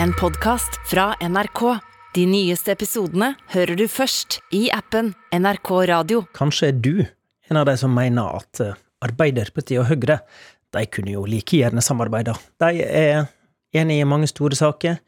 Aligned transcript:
en 0.00 0.12
podkast 0.12 0.70
fra 0.90 1.14
NRK. 1.20 1.78
De 2.14 2.24
nyeste 2.26 2.72
episodene 2.72 3.32
hører 3.52 3.76
du 3.76 3.84
først 3.90 4.38
i 4.54 4.66
appen 4.72 5.12
NRK 5.34 5.70
Radio. 5.88 6.24
Kanskje 6.36 6.70
er 6.70 6.78
du 6.84 6.94
en 7.50 7.60
av 7.60 7.66
de 7.68 7.76
som 7.80 7.92
mener 7.94 8.38
at 8.40 8.60
eh, 8.64 8.76
Arbeiderpartiet 9.02 9.80
og 9.82 9.88
Høyre 9.90 10.20
de 10.72 10.84
kunne 10.88 11.12
jo 11.14 11.24
like 11.28 11.56
gjerne 11.58 11.82
samarbeida. 11.84 12.36
De 12.62 12.84
er 12.84 13.26
enige 13.76 14.04
i 14.04 14.08
mange 14.08 14.28
store 14.30 14.56
saker. 14.56 15.00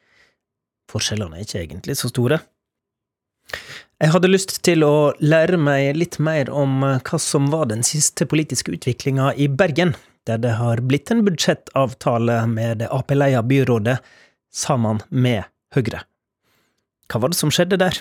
Forskjellene 0.93 1.39
er 1.39 1.47
ikke 1.47 1.63
egentlig 1.63 1.97
så 2.01 2.11
store. 2.13 2.41
Jeg 4.03 4.13
hadde 4.13 4.33
lyst 4.33 4.59
til 4.67 4.85
å 4.85 5.15
lære 5.23 5.61
meg 5.61 5.95
litt 5.97 6.19
mer 6.19 6.51
om 6.53 6.83
eh, 6.85 6.99
hva 7.05 7.21
som 7.23 7.49
var 7.53 7.71
den 7.73 7.87
siste 7.87 8.29
politiske 8.29 8.75
utviklinga 8.75 9.33
i 9.41 9.49
Bergen, 9.49 9.95
der 10.29 10.41
det 10.41 10.57
har 10.59 10.81
blitt 10.85 11.13
en 11.13 11.25
budsjettavtale 11.25 12.43
med 12.51 12.81
det 12.81 12.93
Ap-leia 12.93 13.45
byrådet 13.45 13.99
sammen 14.55 15.03
med 15.11 15.45
Høyre. 15.75 16.05
Hva 17.11 17.21
var 17.21 17.33
det 17.33 17.39
som 17.39 17.53
skjedde 17.53 17.81
der? 17.83 17.99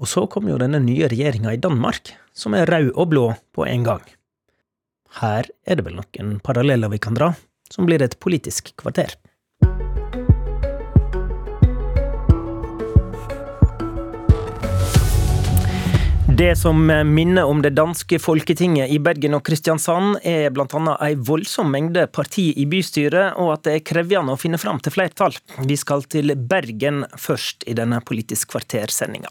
Og 0.00 0.08
så 0.08 0.24
kom 0.30 0.48
jo 0.48 0.58
denne 0.60 0.80
nye 0.80 1.10
regjeringa 1.10 1.52
i 1.52 1.60
Danmark, 1.60 2.14
som 2.32 2.54
er 2.56 2.70
rød 2.70 2.92
og 2.94 3.10
blå 3.10 3.26
på 3.52 3.66
en 3.68 3.84
gang. 3.84 4.04
Her 5.20 5.48
er 5.66 5.76
det 5.76 5.84
vel 5.84 5.98
noen 5.98 6.38
paralleller 6.44 6.92
vi 6.92 7.00
kan 7.02 7.18
dra, 7.18 7.32
som 7.70 7.88
blir 7.88 8.02
et 8.02 8.16
politisk 8.22 8.72
kvarter. 8.80 9.12
Det 16.40 16.56
som 16.56 16.86
minner 17.04 17.44
om 17.44 17.58
det 17.62 17.74
danske 17.76 18.16
folketinget 18.18 18.88
i 18.88 18.96
Bergen 18.98 19.36
og 19.36 19.42
Kristiansand, 19.44 20.22
er 20.24 20.46
annet 20.48 21.02
ei 21.04 21.10
voldsom 21.28 21.68
mengde 21.68 22.06
parti 22.08 22.46
i 22.56 22.64
bystyret, 22.64 23.36
og 23.36 23.58
at 23.58 23.66
det 23.66 23.74
er 23.74 23.82
krevende 23.84 24.32
å 24.32 24.40
finne 24.40 24.56
fram 24.56 24.80
til 24.80 24.94
flertall. 24.94 25.36
Vi 25.68 25.76
skal 25.76 26.06
til 26.08 26.32
Bergen 26.32 27.04
først 27.12 27.68
i 27.68 27.76
denne 27.76 28.00
Politisk 28.00 28.54
kvarter-sendinga. 28.54 29.28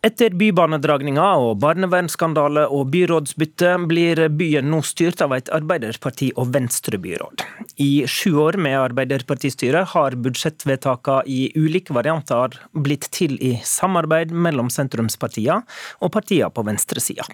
Etter 0.00 0.32
bybanedragninga 0.32 1.24
og 1.44 1.58
barnevernsskandale 1.60 2.62
og 2.72 2.86
byrådsbytte 2.94 3.74
blir 3.84 4.22
byen 4.32 4.70
nå 4.72 4.78
styrt 4.88 5.20
av 5.20 5.34
et 5.36 5.50
Arbeiderparti- 5.52 6.30
og 6.40 6.54
Venstre-byråd. 6.54 7.44
I 7.84 8.06
sju 8.08 8.38
år 8.40 8.56
med 8.56 8.78
Arbeiderpartistyre 8.80 9.82
har 9.92 10.16
budsjettvedtakene 10.24 11.28
i 11.28 11.50
ulike 11.52 11.92
varianter 11.92 12.56
blitt 12.72 13.10
til 13.12 13.36
i 13.44 13.58
samarbeid 13.60 14.32
mellom 14.32 14.72
sentrumspartiene 14.72 15.60
og 16.00 16.14
partiene 16.16 16.48
på 16.48 16.64
venstresida. 16.64 17.28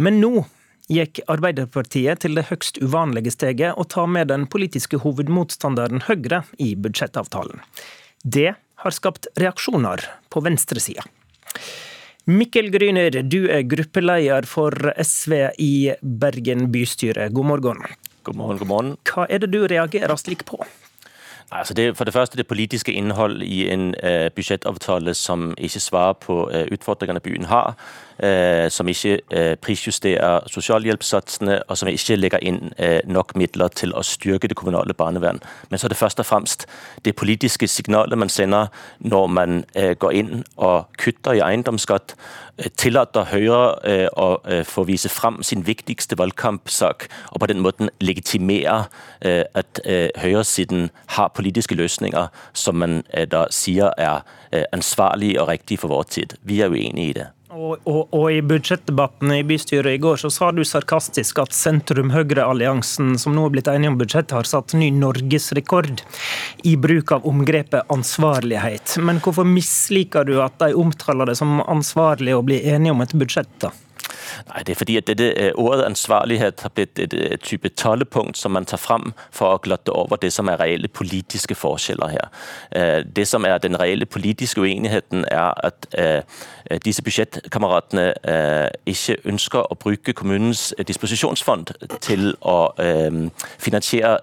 Men 0.00 0.22
nå 0.24 0.46
gikk 0.88 1.20
Arbeiderpartiet 1.28 2.24
til 2.24 2.40
det 2.40 2.48
høgst 2.48 2.80
uvanlige 2.80 3.36
steget 3.36 3.76
å 3.76 3.84
ta 3.84 4.08
med 4.08 4.32
den 4.32 4.48
politiske 4.48 5.04
hovedmotstanderen 5.04 6.08
Høyre 6.08 6.46
i 6.56 6.72
budsjettavtalen. 6.80 7.60
Det 8.24 8.54
har 8.56 9.00
skapt 9.02 9.28
reaksjoner 9.36 10.08
på 10.32 10.48
venstresida. 10.48 11.04
Mikkel 12.30 12.68
Gryner, 12.70 13.22
du 13.26 13.48
er 13.50 13.64
gruppeleder 13.66 14.46
for 14.46 14.74
SV 15.00 15.32
i 15.58 15.72
Bergen 16.02 16.68
bystyre. 16.70 17.30
God 17.32 17.48
morgen. 17.50 17.82
God 18.22 18.36
morgen, 18.36 18.60
god 18.60 18.68
morgen. 18.68 18.92
Hva 19.08 19.24
er 19.26 19.42
det 19.42 19.50
du 19.54 19.64
reagerer 19.66 20.14
slik 20.20 20.44
på? 20.46 20.60
Altså 21.50 21.74
det, 21.74 21.96
for 21.98 22.06
det 22.06 22.14
første 22.14 22.38
det 22.38 22.46
politiske 22.46 22.92
innhold 22.92 23.42
i 23.42 23.64
en 23.72 23.94
uh, 24.04 24.28
budsjettavtale 24.34 25.14
som 25.18 25.50
ikke 25.58 25.80
svarer 25.82 26.12
på 26.22 26.44
uh, 26.46 26.66
utfordringene 26.70 27.22
byen 27.24 27.48
har. 27.50 27.74
Uh, 28.20 28.68
som 28.68 28.88
ikke 28.88 29.20
prisjusterer 29.64 30.44
sosialhjelpssatsene, 30.52 31.62
og 31.68 31.78
som 31.78 31.88
ikke 31.88 32.18
legger 32.18 32.42
inn 32.44 32.58
nok 33.08 33.32
midler 33.38 33.72
til 33.72 33.94
å 33.96 34.02
styrke 34.04 34.50
det 34.50 34.56
kommunale 34.58 34.92
barnevern. 34.96 35.40
Men 35.70 35.80
så 35.80 35.86
er 35.86 35.94
det 35.94 35.98
først 36.00 36.20
og 36.20 36.28
fremst 36.28 36.66
det 37.06 37.14
politiske 37.16 37.68
signalet 37.68 38.18
man 38.18 38.28
sender 38.28 38.68
når 38.98 39.26
man 39.32 39.64
går 39.72 40.16
inn 40.16 40.44
og 40.56 40.90
kutter 41.00 41.38
i 41.38 41.42
eiendomsskatt 41.44 42.14
tillater 42.76 43.28
Høyre 43.30 44.10
å 44.20 44.28
få 44.68 44.84
vise 44.88 45.08
frem 45.12 45.40
sin 45.46 45.64
viktigste 45.66 46.18
valgkampsak, 46.20 47.08
og 47.32 47.40
på 47.40 47.50
den 47.50 47.64
måten 47.64 47.90
legitimere 48.04 48.84
at 49.20 49.82
høyresiden 50.20 50.90
har 51.16 51.32
politiske 51.36 51.78
løsninger 51.78 52.28
som 52.52 52.80
man 52.82 53.02
da 53.32 53.46
sier 53.54 53.94
er 53.96 54.24
ansvarlige 54.74 55.40
og 55.40 55.52
riktige 55.54 55.80
for 55.80 55.94
vår 55.94 56.08
tid. 56.16 56.40
Vi 56.44 56.60
er 56.60 56.72
uenige 56.72 57.08
i 57.08 57.20
det. 57.22 57.30
Og, 57.60 57.76
og, 57.84 58.14
og, 58.16 58.26
I 58.32 58.40
budsjettdebatten 58.46 59.32
i 59.34 59.42
bystyret 59.44 59.98
i 59.98 60.00
går 60.00 60.20
så 60.22 60.30
sa 60.32 60.46
du 60.54 60.62
sarkastisk 60.64 61.42
at 61.42 61.52
sentrum-høyre-alliansen 61.52 63.18
som 63.20 63.34
nå 63.36 63.44
er 63.48 63.52
blitt 63.52 63.68
enige 63.68 63.90
om 63.92 63.98
budsjettet, 64.00 64.32
har 64.38 64.48
satt 64.48 64.72
ny 64.78 64.88
norgesrekord 64.96 66.00
i 66.64 66.72
bruk 66.80 67.12
av 67.12 67.28
omgrepet 67.28 67.92
ansvarlighet. 67.92 68.96
Men 69.04 69.20
hvorfor 69.20 69.44
misliker 69.44 70.24
du 70.24 70.38
at 70.40 70.56
de 70.62 70.72
omtaler 70.72 71.28
det 71.28 71.36
som 71.42 71.60
ansvarlig 71.66 72.38
å 72.38 72.44
bli 72.46 72.62
enige 72.72 72.96
om 72.96 73.04
et 73.04 73.16
budsjett? 73.20 73.52
da? 73.60 73.74
Nej, 74.48 74.62
det 74.66 74.72
er 74.72 74.78
fordi, 74.78 74.96
at 74.96 75.06
dette 75.06 75.52
ordet 75.54 75.84
ansvarlighet 75.84 76.60
har 76.60 76.68
blitt 76.68 76.98
et, 76.98 77.14
et 77.14 77.40
type 77.40 77.68
tollepunkt, 77.68 78.38
som 78.38 78.52
man 78.52 78.64
tar 78.64 78.76
frem 78.76 79.12
for 79.30 79.54
å 79.54 79.62
glatte 79.62 79.92
over 79.92 80.16
det, 80.16 80.32
som 80.32 80.48
er 80.48 80.60
reelle 80.60 80.88
politiske 80.88 81.54
forskjeller 81.54 82.08
her. 82.08 83.04
Det 83.16 83.28
som 83.28 83.44
er 83.44 83.58
den 83.58 83.80
reelle 83.80 84.06
politiske 84.06 84.60
uenigheten, 84.60 85.24
er 85.30 85.52
at 85.66 85.86
disse 86.84 87.02
budsjettkameratene 87.02 88.14
ikke 88.86 89.16
ønsker 89.24 89.72
å 89.72 89.74
bruke 89.74 90.12
kommunens 90.12 90.74
disposisjonsfond 90.88 91.72
til 92.00 92.34
å 92.40 92.58
finansiere 93.58 94.18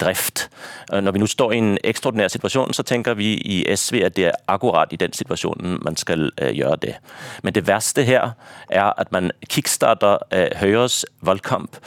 drift. 0.00 0.48
Når 0.92 1.12
vi 1.12 1.22
nå 1.22 1.26
står 1.26 1.52
i 1.52 1.58
en 1.58 1.78
ekstraordinær 1.84 2.28
situasjon, 2.28 2.74
så 2.74 2.82
tenker 2.82 3.14
vi 3.14 3.34
i 3.44 3.62
SV 3.76 4.02
at 4.06 4.16
det 4.16 4.28
er 4.30 4.40
akkurat 4.48 4.92
i 4.92 5.00
den 5.00 5.12
situasjonen 5.12 5.80
man 5.84 5.96
skal 5.96 6.30
gjøre 6.38 6.76
det. 6.82 6.94
Men 7.42 7.54
det 7.54 7.66
verste 7.66 8.02
her 8.02 8.34
er 8.70 8.92
at 8.96 9.12
man 9.12 9.30
kickstarter 9.48 10.22
Høyres 10.60 11.04
valgkamp 11.26 11.78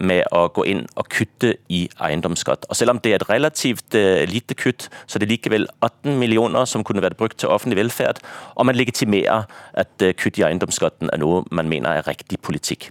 med 0.00 0.24
å 0.34 0.46
gå 0.54 0.66
inn 0.70 0.84
og 1.00 1.08
kutte 1.12 1.54
i 1.72 1.84
eiendomsskatt. 1.98 2.68
Og 2.70 2.78
Selv 2.78 2.94
om 2.94 3.02
det 3.02 3.12
er 3.12 3.20
et 3.20 3.28
relativt 3.28 3.96
lite 4.30 4.56
kutt, 4.58 4.88
så 5.06 5.18
er 5.18 5.24
det 5.24 5.32
likevel 5.32 5.68
18 5.80 6.18
millioner 6.20 6.68
som 6.70 6.84
kunne 6.86 7.04
vært 7.04 7.18
brukt 7.20 7.38
til 7.42 7.52
offentlig 7.52 7.82
velferd, 7.82 8.20
og 8.54 8.68
man 8.70 8.78
legitimerer 8.78 9.48
at 9.84 10.08
kutt 10.20 10.40
i 10.40 10.46
eiendomsskatten 10.46 11.12
er 11.12 11.22
noe 11.22 11.44
man 11.50 11.70
mener 11.70 12.00
er 12.00 12.06
riktig 12.08 12.40
politikk. 12.44 12.90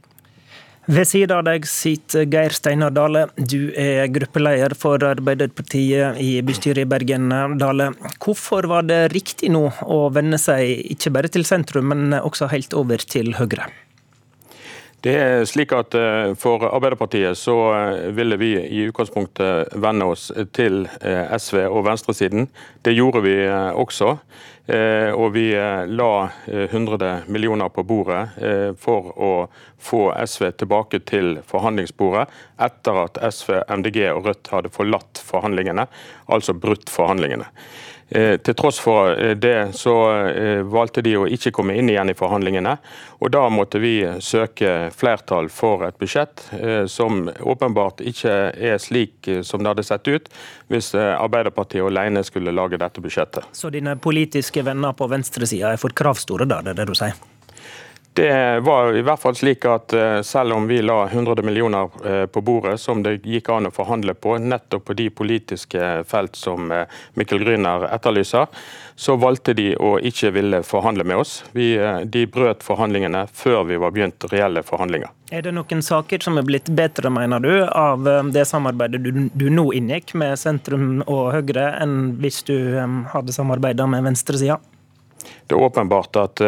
Ved 0.84 1.08
siden 1.08 1.32
av 1.32 1.46
deg 1.48 1.64
sitter 1.70 2.26
Geir 2.28 2.52
Steinar 2.52 2.92
Dale. 2.92 3.30
Du 3.38 3.72
er 3.80 4.10
gruppeleder 4.12 4.76
for 4.76 5.00
Arbeiderpartiet 5.08 6.20
i 6.20 6.42
bystyret 6.44 6.84
i 6.84 6.90
Bergen. 6.92 7.30
Dale. 7.60 7.94
Hvorfor 8.20 8.68
var 8.68 8.84
det 8.90 9.14
riktig 9.14 9.54
nå 9.54 9.64
å 9.88 10.02
vende 10.12 10.42
seg 10.42 10.92
ikke 10.92 11.14
bare 11.16 11.32
til 11.32 11.48
sentrum, 11.48 11.88
men 11.94 12.18
også 12.20 12.52
helt 12.52 12.76
over 12.76 13.00
til 13.00 13.32
Høyre? 13.40 13.70
Det 15.04 15.14
er 15.20 15.42
slik 15.44 15.74
at 15.76 15.96
For 16.40 16.64
Arbeiderpartiet 16.64 17.36
så 17.36 17.58
ville 18.16 18.38
vi 18.40 18.54
i 18.56 18.86
utgangspunktet 18.88 19.74
vende 19.84 20.08
oss 20.14 20.30
til 20.56 20.86
SV 20.88 21.58
og 21.66 21.82
venstresiden. 21.90 22.48
Det 22.80 22.96
gjorde 22.96 23.20
vi 23.26 23.36
også. 23.52 24.14
Og 25.20 25.26
vi 25.36 25.50
la 25.52 26.10
100 26.48 27.28
millioner 27.28 27.68
på 27.76 27.84
bordet 27.84 28.22
for 28.80 29.12
å 29.20 29.32
få 29.76 30.06
SV 30.24 30.54
tilbake 30.64 31.02
til 31.04 31.42
forhandlingsbordet 31.52 32.30
etter 32.64 33.02
at 33.04 33.20
SV, 33.28 33.58
MDG 33.68 34.06
og 34.14 34.30
Rødt 34.30 34.54
hadde 34.56 34.72
forlatt 34.72 35.20
forhandlingene, 35.20 35.84
altså 36.32 36.56
brutt 36.56 36.88
forhandlingene. 36.88 37.52
Til 38.14 38.56
tross 38.56 38.78
for 38.82 39.18
det 39.42 39.74
så 39.78 39.94
valgte 40.70 41.02
de 41.02 41.16
å 41.18 41.26
ikke 41.26 41.54
komme 41.56 41.74
inn 41.80 41.90
igjen 41.90 42.12
i 42.12 42.16
forhandlingene. 42.18 42.76
og 43.20 43.32
Da 43.34 43.42
måtte 43.50 43.82
vi 43.82 43.96
søke 44.22 44.92
flertall 44.94 45.50
for 45.50 45.86
et 45.88 45.98
budsjett 45.98 46.46
som 46.92 47.26
åpenbart 47.42 48.04
ikke 48.06 48.36
er 48.54 48.78
slik 48.78 49.32
som 49.42 49.64
det 49.64 49.74
hadde 49.74 49.88
sett 49.88 50.08
ut 50.08 50.30
hvis 50.70 50.94
Arbeiderpartiet 50.96 51.86
alene 51.86 52.24
skulle 52.28 52.54
lage 52.54 52.78
dette 52.78 53.02
budsjettet. 53.02 53.50
Så 53.52 53.74
dine 53.74 53.98
politiske 53.98 54.62
venner 54.66 54.94
på 54.94 55.10
venstresida 55.10 55.74
er 55.74 55.82
for 55.82 55.96
kravstore, 55.96 56.46
da, 56.50 56.62
det 56.62 56.76
er 56.76 56.84
det 56.84 56.92
du 56.94 56.98
sier? 56.98 57.18
Det 58.14 58.60
var 58.60 58.94
i 58.94 59.02
hvert 59.02 59.22
fall 59.22 59.36
slik 59.36 59.66
at 59.66 59.94
selv 60.26 60.54
om 60.54 60.68
vi 60.70 60.78
la 60.86 61.08
100 61.08 61.42
millioner 61.42 62.28
på 62.28 62.42
bordet, 62.46 62.76
som 62.80 63.02
det 63.04 63.16
gikk 63.26 63.50
an 63.50 63.66
å 63.70 63.74
forhandle 63.74 64.14
på, 64.14 64.36
nettopp 64.38 64.86
på 64.86 64.96
de 65.00 65.08
politiske 65.10 66.04
felt 66.06 66.38
som 66.38 66.70
Mikkel 67.18 67.42
Gryner 67.42 67.88
etterlyser, 67.90 68.46
så 68.96 69.16
valgte 69.18 69.56
de 69.58 69.72
å 69.82 69.96
ikke 69.98 70.30
ville 70.36 70.62
forhandle 70.68 71.08
med 71.10 71.24
oss. 71.24 71.40
Vi, 71.58 71.74
de 72.06 72.26
brøt 72.30 72.62
forhandlingene 72.62 73.26
før 73.34 73.64
vi 73.72 73.80
var 73.82 73.96
begynt 73.96 74.28
reelle 74.30 74.62
forhandlinger. 74.66 75.10
Er 75.34 75.42
det 75.42 75.56
noen 75.58 75.82
saker 75.82 76.22
som 76.22 76.38
er 76.38 76.46
blitt 76.46 76.70
bedre, 76.70 77.10
mener 77.10 77.42
du, 77.42 77.54
av 77.66 78.06
det 78.30 78.46
samarbeidet 78.46 79.02
du, 79.02 79.26
du 79.34 79.48
nå 79.50 79.72
inngikk 79.74 80.14
med 80.22 80.38
sentrum 80.38 81.02
og 81.08 81.32
Høyre, 81.34 81.72
enn 81.82 82.14
hvis 82.22 82.44
du 82.46 82.56
hadde 83.16 83.34
samarbeida 83.34 83.90
med 83.90 84.06
venstresida? 84.06 84.60
Det 85.48 85.56
er 85.56 85.64
åpenbart 85.66 86.16
at 86.22 86.42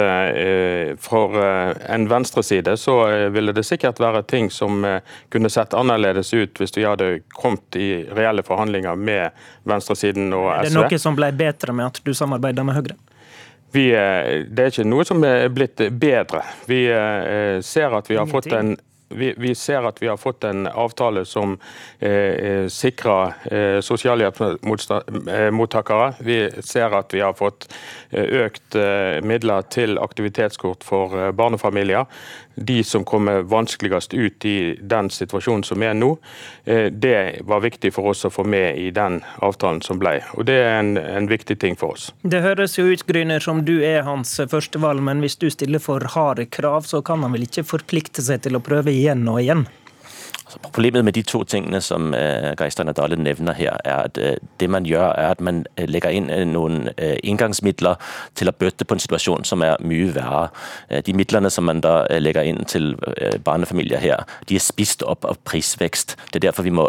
for 1.03 1.35
en 1.37 2.07
venstreside 2.09 2.77
så 2.79 2.95
ville 3.33 3.53
det 3.55 3.65
sikkert 3.67 3.99
være 3.99 4.23
ting 4.23 4.49
som 4.53 4.85
kunne 5.33 5.51
sett 5.51 5.75
annerledes 5.77 6.33
ut 6.33 6.61
hvis 6.61 6.73
vi 6.77 6.85
hadde 6.87 7.09
kommet 7.35 7.75
i 7.75 7.89
reelle 8.15 8.43
forhandlinger 8.45 8.95
med 8.95 9.35
venstresiden 9.67 10.31
og 10.33 10.47
SV. 10.47 10.55
Er 10.55 10.69
det 10.69 10.77
noe 10.79 11.01
som 11.01 11.19
ble 11.19 11.31
bedre 11.35 11.75
med 11.75 11.91
at 11.91 12.01
du 12.05 12.13
samarbeider 12.15 12.67
med 12.67 12.79
Høyre? 12.79 12.97
Vi, 13.75 13.89
det 13.91 14.63
er 14.63 14.71
ikke 14.71 14.87
noe 14.87 15.03
som 15.07 15.23
er 15.27 15.49
blitt 15.51 15.81
bedre. 15.99 16.45
Vi 16.69 16.85
ser 17.67 17.99
at 17.99 18.11
vi 18.11 18.19
har 18.21 18.29
fått 18.31 18.53
en 18.55 18.77
vi, 19.09 19.33
vi, 19.37 19.55
ser 19.55 19.87
at 19.87 20.01
vi 20.01 20.07
har 20.07 20.17
fått 20.17 20.43
en 20.43 20.67
avtale 20.67 21.25
som 21.25 21.59
eh, 21.99 22.11
eh 22.11 22.67
sikrer 22.67 23.33
eh, 23.51 23.81
sosialhjelpsmottakere. 23.81 26.13
Vi 26.19 26.51
ser 26.61 26.97
at 26.97 27.13
vi 27.13 27.21
har 27.21 27.33
fått 27.33 27.73
eh, 28.09 28.23
økt 28.45 28.75
eh, 28.75 29.21
midler 29.21 29.61
til 29.69 29.97
aktivitetskort 30.01 30.83
for 30.83 31.19
eh, 31.19 31.31
barnefamilier 31.31 32.05
de 32.55 32.83
som 32.83 33.05
kommer 33.05 33.41
vanskeligst 33.41 34.13
ut 34.13 34.45
i 34.45 34.79
den 34.81 35.09
situasjonen 35.09 35.63
som 35.63 35.83
er 35.83 35.93
nå, 35.93 36.15
eh, 36.63 36.87
det 36.91 37.41
var 37.43 37.63
viktig 37.65 37.91
for 37.93 38.11
oss 38.11 38.25
å 38.25 38.31
få 38.31 38.45
med 38.47 38.79
i 38.79 38.89
den 38.95 39.19
avtalen 39.43 39.81
som 39.83 39.99
ble. 39.99 40.17
Og 40.39 40.45
Det 40.45 40.55
er 40.63 40.79
en, 40.79 40.95
en 40.97 41.27
viktig 41.27 41.57
ting 41.59 41.75
for 41.75 41.95
oss. 41.95 42.11
Det 42.23 42.41
høres 42.43 42.77
jo 42.77 42.87
ut 42.87 43.03
Gryner, 43.07 43.43
som 43.43 43.63
du 43.67 43.75
er 43.83 44.05
hans 44.07 44.37
førstevalg, 44.51 45.03
men 45.03 45.23
hvis 45.23 45.37
du 45.41 45.49
stiller 45.51 45.83
for 45.83 46.03
harde 46.15 46.45
krav, 46.45 46.87
så 46.87 47.01
kan 47.05 47.25
han 47.25 47.35
vel 47.35 47.47
ikke 47.47 47.65
forplikte 47.67 48.23
seg 48.23 48.45
til 48.45 48.55
å 48.55 48.63
prøve 48.63 48.93
igjen 48.95 49.27
og 49.31 49.41
igjen? 49.43 49.65
Problemet 50.63 51.05
med 51.05 51.13
de 51.13 51.21
to 51.21 51.43
tingene 51.43 51.81
som 51.81 52.13
Geistern 52.59 52.89
og 52.89 52.97
Dale 52.97 53.15
nevner 53.15 53.53
her, 53.53 53.77
er 53.85 53.95
at 53.95 54.17
uh, 54.17 54.33
det 54.59 54.69
man 54.69 54.85
gjør 54.85 55.11
er 55.11 55.29
at 55.29 55.41
man 55.41 55.65
uh, 55.79 55.85
legger 55.85 56.09
inn 56.09 56.29
noen 56.51 56.89
inngangsmidler 57.23 57.95
til 58.35 58.49
å 58.49 58.53
bøte 58.55 58.85
på 58.85 58.95
en 58.95 59.01
situasjon 59.01 59.45
som 59.47 59.61
er 59.65 59.77
mye 59.81 60.13
verre. 60.15 60.49
de 61.05 61.13
midlene 61.13 61.49
som 61.49 61.65
man 61.65 61.81
da 61.81 62.05
legger 62.19 62.43
inn 62.43 62.65
til 62.65 62.95
barnefamilier 63.45 63.99
her, 63.99 64.23
de 64.49 64.55
er 64.55 64.63
spist 64.63 65.03
opp 65.03 65.25
av 65.25 65.37
prisvekst. 65.43 66.15
Det 66.31 66.39
er 66.39 66.47
derfor 66.47 66.63
vi 66.63 66.73
må 66.75 66.87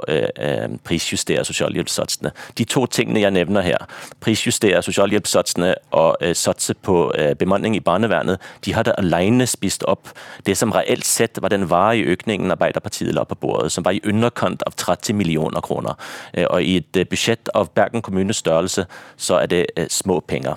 prisjustere 0.84 1.44
sosialhjelpssatsene. 1.44 2.32
De 2.58 2.64
to 2.64 2.86
tingene 2.86 3.20
jeg 3.20 3.32
nevner 3.32 3.64
her, 3.66 3.86
prisjustere 4.20 4.82
sosialhjelpssatsene 4.82 5.74
og 5.90 6.16
satse 6.34 6.74
på 6.74 7.12
bemanning 7.38 7.76
i 7.76 7.80
barnevernet, 7.80 8.42
de 8.64 8.74
har 8.74 8.86
det 8.86 8.96
alene 8.98 9.46
spist 9.46 9.84
opp 9.88 10.12
det 10.46 10.56
som 10.58 10.72
reelt 10.74 11.06
sett 11.06 11.40
var 11.42 11.52
den 11.52 11.68
varige 11.70 12.16
økningen 12.16 12.52
Arbeiderpartiet 12.54 13.14
la 13.14 13.24
på 13.24 13.38
bordet 13.40 13.55
som 13.68 13.84
var 13.86 13.92
i 13.96 14.00
underkant 14.04 14.62
av 14.66 14.72
30 14.76 15.14
millioner 15.16 15.60
kroner. 15.60 15.94
Øh, 16.34 16.46
og 16.50 16.62
I 16.62 16.76
et 16.82 16.96
øh, 16.96 17.06
budsjett 17.06 17.48
av 17.54 17.68
Bergen 17.74 18.02
kommunes 18.02 18.36
størrelse, 18.36 18.86
så 19.16 19.34
er 19.42 19.46
det 19.46 19.66
øh, 19.76 19.86
små 19.90 20.20
penger. 20.20 20.54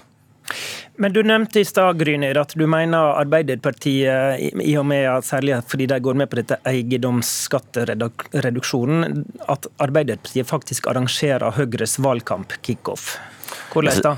Men 0.97 1.13
Du 1.13 1.21
nevnte 1.23 1.59
i 1.61 1.63
stad 1.63 1.99
Gryner, 1.99 2.39
at 2.41 2.53
du 2.57 2.67
mener 2.67 2.97
Arbeiderpartiet, 3.21 4.39
i 4.65 4.77
og 4.77 4.85
med 4.85 5.21
særlig 5.23 5.63
fordi 5.69 5.85
de 5.85 5.99
går 5.99 6.13
med 6.13 6.27
på 6.27 6.35
dette 6.41 6.55
eiendomsskattereduksjonen, 6.67 9.25
at 9.47 9.67
Arbeiderpartiet 9.79 10.47
faktisk 10.49 10.87
arrangerer 10.87 11.51
Høyres 11.55 11.99
valgkamp-kickoff. 12.03 13.17
Hvordan 13.73 14.01
da? 14.03 14.15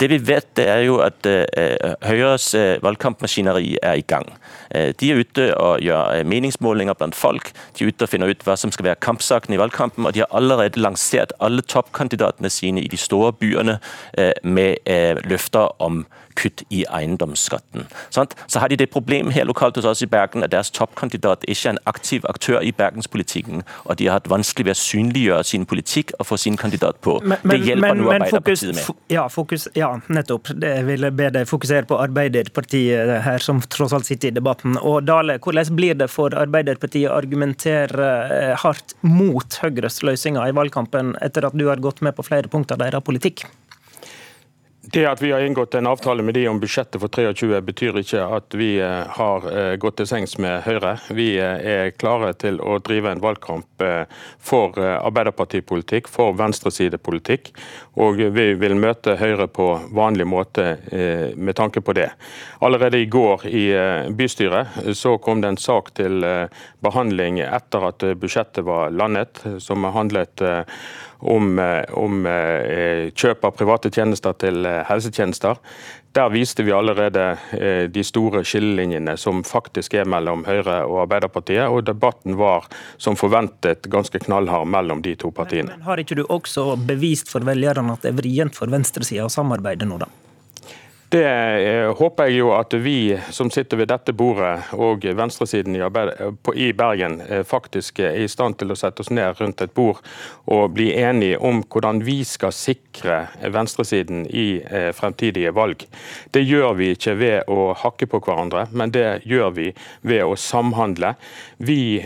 Det 0.00 0.08
vi 0.10 0.18
vet, 0.26 0.48
det 0.56 0.66
er 0.68 0.84
jo 0.86 0.98
at 1.04 1.26
Høyres 2.04 2.54
valgkampmaskineri 2.84 3.76
er 3.82 4.00
i 4.00 4.06
gang. 4.08 4.28
De 4.72 5.10
er 5.10 5.20
ute 5.20 5.50
og 5.60 5.84
gjør 5.84 6.24
meningsmålinger 6.28 6.96
blant 6.98 7.14
folk. 7.14 7.52
De 7.78 7.84
er 7.84 7.92
ute 7.92 8.06
og 8.06 8.12
finner 8.12 8.32
ut 8.32 8.42
hva 8.46 8.56
som 8.60 8.72
skal 8.74 8.88
være 8.88 9.02
kampsaken 9.04 9.54
i 9.54 9.60
valgkampen. 9.60 10.06
Og 10.08 10.16
de 10.16 10.24
har 10.24 10.32
allerede 10.34 10.80
lansert 10.80 11.32
alle 11.40 11.62
toppkandidatene 11.62 12.50
sine 12.50 12.82
i 12.82 12.90
de 12.90 13.00
store 13.00 13.32
byene 13.32 13.78
med 14.42 14.76
løfter 15.28 15.74
om 15.84 16.04
kutt 16.34 16.64
i 16.70 16.84
eiendomsskatten. 16.90 17.86
Så 18.10 18.58
har 18.58 18.68
de 18.68 18.76
det 18.76 18.90
problemet 18.90 19.32
her 19.36 19.44
lokalt 19.44 19.76
hos 19.76 19.84
oss 19.86 20.02
i 20.02 20.08
Bergen 20.10 20.42
at 20.42 20.50
deres 20.52 20.70
toppkandidat 20.74 21.44
ikke 21.48 21.68
er 21.68 21.76
en 21.76 21.78
aktiv 21.86 22.26
aktør 22.28 22.58
i 22.60 22.72
bergenspolitikken, 22.72 23.62
og 23.84 23.98
de 23.98 24.08
har 24.08 24.18
hatt 24.18 24.30
vanskelig 24.30 24.66
ved 24.66 24.74
å 24.74 24.80
synliggjøre 24.80 25.44
sin 25.46 25.66
politikk 25.66 26.10
og 26.18 26.26
få 26.26 26.36
sin 26.40 26.58
kandidat 26.58 26.98
på. 27.06 27.20
Men, 27.22 27.38
det 27.46 27.60
hjelper 27.68 27.94
nå 27.94 28.10
Arbeiderpartiet 28.10 28.74
med. 28.74 28.93
Ja, 29.12 29.28
fokus, 29.28 29.68
ja, 29.74 30.00
nettopp. 30.08 30.48
Det 30.56 30.70
vil 30.86 31.04
jeg 31.04 31.12
be 31.12 31.26
deg 31.34 31.48
fokusere 31.48 31.84
på 31.88 31.98
Arbeiderpartiet 32.00 33.10
her, 33.26 33.42
som 33.44 33.60
tross 33.60 33.92
alt 33.92 34.08
sitter 34.08 34.30
i 34.30 34.36
debatten. 34.38 34.78
Og 34.80 35.04
Dale, 35.04 35.36
hvordan 35.44 35.76
blir 35.76 35.98
det 36.00 36.08
for 36.08 36.32
Arbeiderpartiet 36.40 37.10
å 37.10 37.18
argumentere 37.18 38.08
eh, 38.32 38.54
hardt 38.62 38.96
mot 39.04 39.58
Høyres 39.60 40.00
løsninger 40.08 40.48
i 40.48 40.56
valgkampen, 40.56 41.12
etter 41.24 41.44
at 41.44 41.58
du 41.58 41.66
har 41.68 41.84
gått 41.84 42.00
med 42.00 42.16
på 42.16 42.24
flere 42.24 42.48
punkter 42.48 42.78
av 42.78 42.86
deres 42.86 43.04
politikk? 43.04 43.44
Det 44.86 45.06
at 45.06 45.22
vi 45.22 45.32
har 45.32 45.40
inngått 45.40 45.74
en 45.74 45.86
avtale 45.86 46.22
med 46.22 46.34
de 46.34 46.48
om 46.48 46.58
budsjettet 46.60 47.00
for 47.00 47.08
23 47.08 47.60
betyr 47.64 47.96
ikke 48.02 48.20
at 48.36 48.54
vi 48.58 48.74
eh, 48.84 49.06
har 49.16 49.46
eh, 49.48 49.76
gått 49.80 49.96
til 49.96 50.08
sengs 50.10 50.36
med 50.36 50.60
Høyre. 50.66 50.98
Vi 51.16 51.28
eh, 51.40 51.64
er 51.72 51.94
klare 51.96 52.34
til 52.36 52.60
å 52.60 52.76
drive 52.84 53.14
en 53.14 53.22
valgkamp 53.22 53.84
for 54.44 54.76
Arbeiderpartipolitikk, 54.78 56.08
for 56.08 56.36
venstresidepolitikk. 56.36 57.50
Og 58.00 58.20
vi 58.36 58.46
vil 58.60 58.76
møte 58.76 59.16
Høyre 59.20 59.46
på 59.48 59.66
vanlig 59.96 60.26
måte 60.28 60.64
med 61.36 61.56
tanke 61.58 61.82
på 61.84 61.94
det. 61.96 62.10
Allerede 62.64 63.00
i 63.02 63.08
går 63.10 63.46
i 63.48 63.64
bystyret 64.16 64.94
så 64.96 65.16
kom 65.18 65.42
det 65.42 65.52
en 65.52 65.60
sak 65.60 65.90
til 65.98 66.24
behandling 66.84 67.40
etter 67.44 67.88
at 67.90 68.06
budsjettet 68.20 68.64
var 68.66 68.94
landet, 68.94 69.42
som 69.58 69.84
handlet 69.96 70.44
om, 71.24 71.58
eh, 71.58 71.84
om 71.94 72.26
eh, 72.26 73.10
kjøp 73.14 73.44
av 73.44 73.54
private 73.56 73.90
tjenester 73.90 74.34
til 74.36 74.66
eh, 74.68 74.82
helsetjenester. 74.88 75.60
Der 76.14 76.30
viste 76.30 76.62
vi 76.62 76.70
allerede 76.70 77.24
de 77.90 78.02
store 78.06 78.44
skillelinjene 78.46 79.16
som 79.18 79.40
faktisk 79.42 79.96
er 79.98 80.06
mellom 80.06 80.44
Høyre 80.46 80.76
og 80.86 81.00
Arbeiderpartiet. 81.08 81.66
Og 81.66 81.88
debatten 81.88 82.36
var 82.38 82.68
som 83.02 83.18
forventet 83.18 83.88
ganske 83.90 84.20
knallhard 84.22 84.70
mellom 84.70 85.02
de 85.02 85.16
to 85.18 85.32
partiene. 85.34 85.72
Men, 85.72 85.82
men 85.82 85.88
Har 85.88 85.98
ikke 86.04 86.20
du 86.20 86.22
også 86.28 86.76
bevist 86.78 87.32
for 87.32 87.42
velgerne 87.42 87.96
at 87.96 88.06
det 88.06 88.12
er 88.12 88.20
vrient 88.20 88.54
for 88.54 88.70
venstresida 88.70 89.26
å 89.26 89.32
samarbeide 89.32 89.90
nå, 89.90 89.98
da? 90.04 90.12
Det 91.14 91.30
eh, 91.30 91.96
håper 91.96 92.26
jeg 92.26 92.40
jo 92.40 92.48
at 92.56 92.74
vi 92.82 93.14
som 93.30 93.46
sitter 93.54 93.78
ved 93.78 93.86
dette 93.92 94.10
bordet 94.18 94.72
og 94.74 95.04
venstresiden 95.14 95.76
i 95.78 96.70
Bergen 96.74 97.20
eh, 97.22 97.44
faktisk 97.46 98.00
er 98.02 98.16
i 98.18 98.26
stand 98.26 98.56
til 98.58 98.74
å 98.74 98.76
sette 98.80 99.04
oss 99.04 99.12
ned 99.14 99.38
rundt 99.38 99.62
et 99.62 99.70
bord 99.78 100.00
og 100.50 100.72
bli 100.74 100.88
enige 100.98 101.38
om 101.38 101.60
hvordan 101.70 102.00
vi 102.02 102.16
skal 102.26 102.50
sikre 102.50 103.20
venstresiden 103.46 104.24
i 104.26 104.58
eh, 104.58 104.88
fremtidige 104.90 105.52
valg. 105.54 105.84
Det 106.34 106.42
gjør 106.42 106.74
vi 106.80 106.90
ikke 106.96 107.14
ved 107.20 107.46
å 107.46 107.68
hakke 107.78 108.10
på 108.10 108.18
hverandre, 108.18 108.66
men 108.74 108.90
det 108.90 109.22
gjør 109.22 109.54
vi 109.54 109.68
ved 110.02 110.24
å 110.26 110.34
samhandle. 110.34 111.14
Vi, 111.62 112.02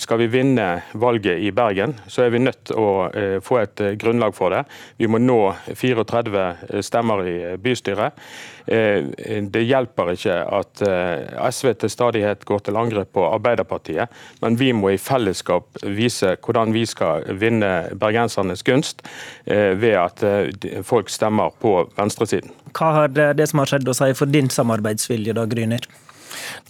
skal 0.00 0.22
vi 0.22 0.30
vinne 0.32 0.70
valget 0.96 1.44
i 1.44 1.52
Bergen, 1.52 1.92
så 2.08 2.24
er 2.24 2.32
vi 2.32 2.40
nødt 2.40 2.64
til 2.70 2.80
å 2.80 2.88
få 3.44 3.60
et 3.60 3.84
grunnlag 4.00 4.32
for 4.34 4.54
det. 4.54 4.64
Vi 4.96 5.06
må 5.12 5.20
nå 5.20 5.38
34 5.76 6.80
stemmer 6.88 7.22
i 7.28 7.36
bystyret. 7.60 8.16
Eh, 8.66 9.04
det 9.46 9.62
hjelper 9.62 10.12
ikke 10.14 10.36
at 10.58 10.82
eh, 10.86 11.50
SV 11.50 11.72
til 11.82 11.92
stadighet 11.92 12.44
går 12.48 12.64
til 12.66 12.78
angrep 12.78 13.12
på 13.14 13.26
Arbeiderpartiet, 13.28 14.12
men 14.42 14.58
vi 14.58 14.72
må 14.74 14.92
i 14.94 15.00
fellesskap 15.00 15.78
vise 15.96 16.34
hvordan 16.42 16.74
vi 16.74 16.86
skal 16.88 17.26
vinne 17.40 17.72
bergensernes 17.98 18.64
gunst 18.66 19.04
eh, 19.46 19.74
ved 19.78 19.98
at 20.00 20.24
folk 20.86 21.10
stemmer 21.12 21.54
på 21.62 21.78
venstresiden. 21.96 22.50
Hva 22.76 22.92
har 22.92 23.14
det 23.38 23.46
som 23.48 23.62
har 23.62 23.70
skjedd 23.70 23.88
å 23.88 23.94
si 23.96 24.10
for 24.18 24.30
din 24.30 24.50
samarbeidsvilje, 24.52 25.36
da, 25.36 25.46
Gryner? 25.48 25.86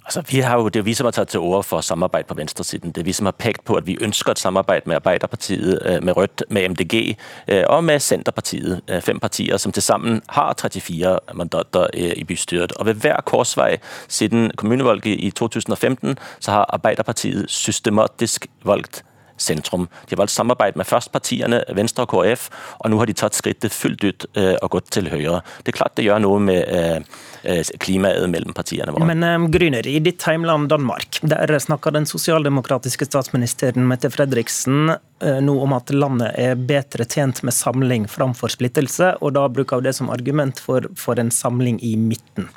Altså, 0.05 0.21
vi 0.31 0.39
har 0.39 0.57
jo, 0.57 0.67
det 0.67 0.79
er 0.79 0.83
vi 0.83 0.93
som 0.93 1.05
har 1.05 1.11
tatt 1.11 1.29
til 1.29 1.39
orde 1.39 1.63
for 1.63 1.81
samarbeid 1.81 2.23
på 2.23 2.33
venstresiden. 2.33 2.91
Det 2.91 3.01
er 3.01 3.05
vi 3.05 3.13
som 3.13 3.25
har 3.25 3.31
pekt 3.31 3.65
på 3.65 3.75
at 3.75 3.87
vi 3.87 3.97
ønsker 4.01 4.31
et 4.31 4.39
samarbeid 4.39 4.81
med 4.85 4.95
Arbeiderpartiet, 4.95 5.79
øh, 5.85 6.03
med 6.03 6.17
Rødt, 6.17 6.43
med 6.49 6.69
MDG 6.69 7.17
øh, 7.47 7.63
og 7.67 7.83
med 7.83 7.99
Senterpartiet. 7.99 8.81
Øh, 8.87 9.01
fem 9.01 9.19
partier 9.19 9.57
som 9.57 9.71
til 9.71 9.83
sammen 9.83 10.21
har 10.29 10.55
34 10.61 11.19
mandater 11.33 11.87
i 11.93 12.23
bystyret. 12.23 12.71
Og 12.71 12.85
ved 12.85 12.93
hver 12.93 13.21
korsvei 13.25 13.77
siden 14.07 14.51
kommunevalget 14.57 15.19
i 15.19 15.31
2015 15.31 16.17
så 16.39 16.51
har 16.51 16.65
Arbeiderpartiet 16.73 17.45
systematisk 17.49 18.47
valgt 18.63 19.03
sentrum. 19.37 19.87
De 20.07 20.15
har 20.15 20.23
valgt 20.23 20.35
samarbeid 20.35 20.77
med 20.79 20.89
først 20.89 21.11
partiene 21.13 21.61
Venstre 21.77 22.07
og 22.07 22.13
KrF, 22.15 22.49
og 22.81 22.91
nå 22.91 23.01
har 23.01 23.09
de 23.09 23.17
tatt 23.17 23.37
skrittet 23.37 23.75
fullt 23.75 24.03
ut 24.03 24.27
og 24.37 24.69
gått 24.73 24.91
til 24.93 25.09
Høyre. 25.11 25.41
Det 25.63 25.73
er 25.73 25.77
klart 25.79 25.97
det 25.97 26.07
gjør 26.07 26.21
noe 26.23 26.41
med 26.43 27.07
Eh, 27.47 27.63
klimaet 27.79 28.29
mellom 28.29 28.53
partiene 28.53 28.91
våre. 28.91 29.15
Men 29.15 29.51
Gryner, 29.51 29.87
i 29.87 29.99
ditt 29.99 30.23
heimland 30.27 30.69
Danmark, 30.69 31.19
der 31.21 31.59
snakker 31.59 31.93
den 31.95 32.05
sosialdemokratiske 32.05 33.05
statsministeren 33.05 33.85
Mette 33.87 34.09
Fredriksen 34.11 34.89
uh, 34.89 35.37
nå 35.41 35.55
om 35.63 35.75
at 35.77 35.93
landet 35.95 36.33
er 36.35 36.57
bedre 36.59 37.05
tjent 37.05 37.39
med 37.47 37.55
samling 37.55 38.09
framfor 38.11 38.51
splittelse, 38.51 39.13
og 39.21 39.37
da 39.37 39.45
bruker 39.47 39.79
hun 39.79 39.87
det 39.87 39.95
som 39.95 40.11
argument 40.11 40.59
for, 40.59 40.89
for 40.99 41.21
en 41.23 41.31
samling 41.31 41.79
i 41.85 41.93
midten. 41.95 42.49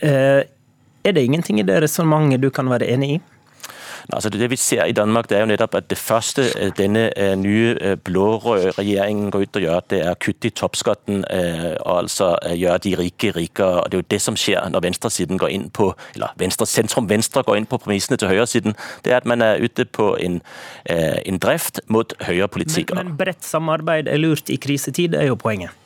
Er 0.00 1.12
det 1.12 1.24
ingenting 1.24 1.60
i 1.60 1.66
det 1.68 1.82
resonnementet 1.84 2.40
du 2.40 2.48
kan 2.54 2.72
være 2.72 2.88
enig 2.94 3.14
i? 3.18 3.20
Altså 4.12 4.30
det 4.30 4.50
vi 4.50 4.56
ser 4.56 4.84
i 4.84 4.92
Danmark, 4.92 5.28
det 5.30 5.36
er 5.36 5.40
jo 5.40 5.50
nettopp 5.50 5.74
at 5.74 5.90
det 5.90 5.98
første 5.98 6.42
øh, 6.58 6.72
denne 6.78 7.10
øh, 7.18 7.36
nye 7.36 7.76
øh, 7.80 7.96
blå-røde 7.96 8.70
regjeringen 8.70 9.30
går 9.30 9.38
ut 9.38 9.56
og 9.56 9.62
gjør, 9.62 9.80
det 9.90 10.00
er 10.04 10.14
å 10.14 10.18
kutte 10.20 10.48
i 10.48 10.54
toppskatten 10.54 11.24
og 11.30 11.98
altså 11.98 12.34
gjøre 12.54 12.78
de 12.78 12.94
rike 12.98 13.30
rikere. 13.36 13.82
og 13.82 13.92
Det 13.92 13.98
er 13.98 14.02
jo 14.02 14.08
det 14.10 14.20
som 14.22 14.36
skjer 14.36 14.68
når 14.70 14.84
venstresiden 14.84 15.38
går 15.38 15.52
inn 15.54 15.68
på, 15.70 15.90
eller 16.14 16.34
venstre, 16.38 16.66
sentrum-venstre 16.66 17.42
går 17.46 17.60
inn 17.60 17.68
på 17.70 17.78
premissene 17.78 18.18
til 18.20 18.28
høyresiden. 18.28 18.76
Det 19.04 19.12
er 19.12 19.20
at 19.20 19.28
man 19.28 19.42
er 19.42 19.62
ute 19.62 19.84
på 19.84 20.14
en, 20.20 20.40
en 20.86 21.38
drift 21.38 21.80
mot 21.88 22.14
høyrepolitikk. 22.26 22.94
Men, 22.94 23.12
men 23.12 23.20
bredt 23.20 23.44
samarbeid 23.44 24.08
er 24.08 24.20
lurt 24.20 24.50
i 24.50 24.58
krisetid, 24.60 25.14
er 25.14 25.30
jo 25.30 25.38
poenget. 25.40 25.76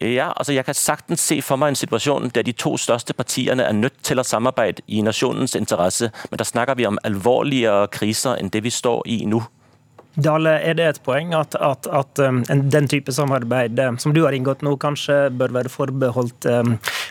Ja, 0.00 0.32
altså 0.36 0.52
Jeg 0.52 0.64
kan 0.64 0.74
sagtens 0.74 1.20
se 1.24 1.40
for 1.42 1.56
meg 1.56 1.72
en 1.72 1.78
situasjon 1.80 2.30
der 2.34 2.44
de 2.44 2.52
to 2.52 2.76
største 2.76 3.14
partiene 3.16 3.64
er 3.64 3.72
nødt 3.72 4.02
til 4.04 4.20
å 4.20 4.24
samarbeide 4.26 4.84
i 4.86 5.02
nasjonens 5.02 5.56
interesse, 5.56 6.10
men 6.30 6.40
da 6.40 6.44
snakker 6.44 6.76
vi 6.76 6.86
om 6.86 6.98
alvorligere 7.04 7.88
kriser 7.88 8.36
enn 8.36 8.52
det 8.52 8.64
vi 8.66 8.70
står 8.70 9.06
i 9.08 9.22
nå. 9.26 9.40
Dale, 10.16 10.54
er 10.64 10.76
det 10.76 10.84
et 10.88 11.00
poeng 11.04 11.34
at, 11.36 11.54
at, 11.60 11.86
at 11.92 12.20
den 12.72 12.88
type 12.88 13.12
samarbeid 13.12 13.80
som 14.00 14.14
du 14.16 14.22
har 14.24 14.32
inngått 14.32 14.62
nå, 14.64 14.76
kanskje 14.80 15.26
bør 15.36 15.52
være 15.52 15.72
forbeholdt 15.72 16.48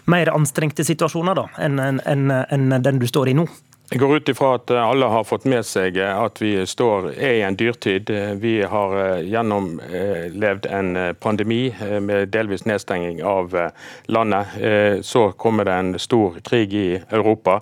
mer 0.09 0.31
anstrengte 0.33 0.85
situasjoner 0.85 1.37
da, 1.37 1.45
enn 1.61 1.81
en, 1.81 2.01
en, 2.05 2.31
en 2.33 2.81
den 2.81 3.01
du 3.01 3.05
står 3.09 3.29
i 3.29 3.37
nå? 3.37 3.45
Jeg 3.89 3.99
går 3.99 4.15
ut 4.15 4.29
ifra 4.29 4.55
at 4.57 4.71
alle 4.73 5.05
har 5.13 5.27
fått 5.29 5.43
med 5.45 5.61
seg 5.61 5.99
at 6.01 6.39
vi 6.41 6.55
står, 6.65 7.11
er 7.21 7.33
i 7.37 7.43
en 7.45 7.57
dyrtid. 7.57 8.09
Vi 8.41 8.55
har 8.65 8.95
eh, 8.97 9.27
gjennomlevd 9.29 10.65
en 10.73 10.89
eh, 10.97 11.11
pandemi 11.13 11.67
eh, 11.69 11.99
med 12.01 12.31
delvis 12.33 12.65
nedstenging 12.65 13.21
av 13.21 13.53
landet. 14.09 14.57
Så 15.05 15.21
kommer 15.37 15.69
det 15.69 15.73
en 15.73 15.99
stor 15.99 16.39
krig 16.41 16.73
i 16.73 16.87
Europa 17.13 17.59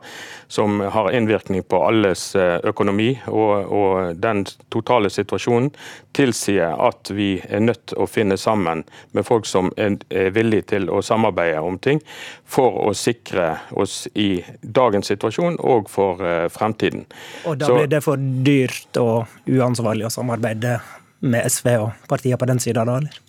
som 0.48 0.80
har 0.80 1.12
innvirkning 1.12 1.63
på 1.68 1.82
alles 1.84 2.36
økonomi. 2.63 3.18
Og, 3.27 3.68
og 3.68 4.15
den 4.15 4.46
totale 4.72 5.12
situasjonen 5.12 5.74
tilsier 6.15 6.77
at 6.88 7.12
vi 7.12 7.42
er 7.50 7.63
nødt 7.65 7.88
til 7.92 8.00
å 8.00 8.08
finne 8.08 8.38
sammen 8.39 8.86
med 9.12 9.27
folk 9.27 9.50
som 9.50 9.74
er 9.75 10.00
villige 10.32 10.70
til 10.75 10.89
å 10.94 11.01
samarbeide 11.03 11.62
om 11.65 11.80
ting, 11.82 12.00
for 12.46 12.77
å 12.88 12.94
sikre 12.96 13.58
oss 13.72 14.06
i 14.13 14.44
dagens 14.62 15.10
situasjon 15.12 15.58
og 15.60 15.89
for 15.92 16.12
for 16.13 16.25
eh, 16.29 16.48
fremtiden. 16.53 17.05
Og 17.50 17.58
da 17.62 17.72
blir 17.74 17.89
det 17.91 18.03
for 18.05 18.22
dyrt 18.46 19.00
og 19.01 19.25
uansvarlig 19.50 20.08
å 20.08 20.13
samarbeide 20.13 20.77
med 21.24 21.48
SV 21.50 21.70
og 21.79 22.10
partiene 22.10 22.39
på 22.39 22.50
den 22.50 22.62
sida, 22.63 22.86
da? 22.88 22.98
eller? 23.01 23.22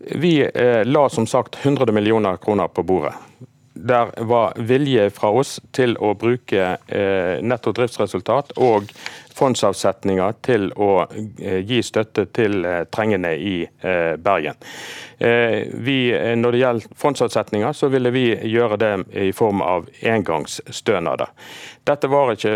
Vi 0.00 0.40
eh, 0.54 0.84
la 0.84 1.08
som 1.08 1.26
sagt 1.26 1.58
100 1.62 1.92
millioner 1.92 2.36
kroner 2.36 2.68
på 2.68 2.82
bordet. 2.82 3.14
Der 3.74 4.10
var 4.28 4.56
vilje 4.56 5.10
fra 5.14 5.30
oss 5.30 5.58
til 5.76 5.94
å 6.00 6.14
bruke 6.18 6.76
eh, 6.86 7.40
netto 7.42 7.72
driftsresultat 7.76 8.56
og 8.60 8.90
fondsavsetninger 9.40 10.36
til 10.44 10.68
å 10.76 10.90
eh, 11.06 11.60
gi 11.66 11.80
støtte 11.84 12.26
til 12.36 12.64
eh, 12.64 12.82
trengende 12.92 13.32
i 13.36 13.56
eh, 13.64 14.16
Bergen. 14.20 14.60
Vi, 15.20 15.98
når 16.40 16.54
det 16.54 16.60
gjelder 16.62 16.92
fondsavsetninger, 16.96 17.74
så 17.76 17.90
ville 17.92 18.08
vi 18.14 18.22
gjøre 18.48 18.78
det 18.80 18.92
i 19.20 19.34
form 19.36 19.60
av 19.60 19.90
engangsstønader. 20.00 21.28
Dette 21.84 22.08
var 22.08 22.32
ikke 22.32 22.54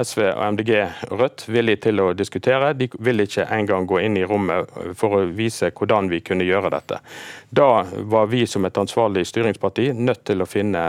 SV 0.00 0.24
og 0.32 0.42
MDG 0.56 0.72
Rødt 1.20 1.44
villige 1.46 1.84
til 1.84 2.02
å 2.02 2.08
diskutere. 2.18 2.72
De 2.74 2.88
ville 2.98 3.28
ikke 3.28 3.46
engang 3.54 3.86
gå 3.86 4.00
inn 4.02 4.18
i 4.18 4.24
rommet 4.26 4.74
for 4.98 5.20
å 5.20 5.22
vise 5.38 5.70
hvordan 5.70 6.10
vi 6.10 6.18
kunne 6.26 6.48
gjøre 6.48 6.72
dette. 6.74 6.98
Da 7.54 7.84
var 8.10 8.26
vi 8.26 8.42
som 8.46 8.66
et 8.66 8.78
ansvarlig 8.78 9.24
styringsparti 9.26 9.92
nødt 9.94 10.24
til 10.26 10.42
å 10.42 10.46
finne 10.50 10.84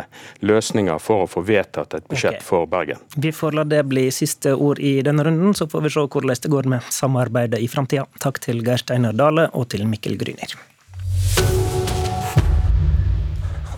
løsninger 0.46 0.98
for 1.02 1.26
å 1.26 1.30
få 1.30 1.42
vedtatt 1.46 1.96
et 1.98 2.10
budsjett 2.10 2.38
okay. 2.38 2.46
for 2.46 2.66
Bergen. 2.70 3.02
Vi 3.16 3.32
får 3.34 3.58
la 3.58 3.64
det 3.66 3.82
bli 3.90 4.08
siste 4.14 4.54
ord 4.54 4.80
i 4.80 5.00
denne 5.06 5.22
runden, 5.26 5.31
så 5.58 5.68
får 5.70 5.86
vi 5.86 5.94
se 5.94 6.04
hvordan 6.08 6.44
det 6.44 6.52
går 6.52 6.70
med 6.72 6.92
samarbeidet 6.94 7.62
i 7.62 7.70
framtida. 7.72 8.08
Takk 8.24 8.42
til 8.44 8.64
Geir 8.66 8.82
Steinar 8.82 9.18
Dale 9.18 9.50
og 9.54 9.70
til 9.74 9.88
Mikkel 9.90 10.20
Gryner. 10.22 10.58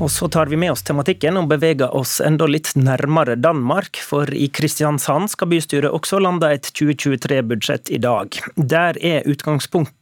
Og 0.02 0.12
så 0.12 0.28
tar 0.28 0.50
vi 0.52 0.58
med 0.60 0.74
oss 0.74 0.84
tematikken 0.84 1.38
og 1.40 1.50
beveger 1.52 1.94
oss 1.96 2.18
enda 2.24 2.48
litt 2.50 2.74
nærmere 2.76 3.38
Danmark. 3.40 4.00
For 4.02 4.30
i 4.36 4.50
Kristiansand 4.52 5.32
skal 5.32 5.52
bystyret 5.54 5.94
også 5.94 6.20
lande 6.24 6.50
et 6.56 6.68
2023-budsjett 6.74 7.94
i 7.94 8.02
dag. 8.04 8.40
Der 8.58 8.98
er 9.00 9.30
utgangspunktet 9.30 10.02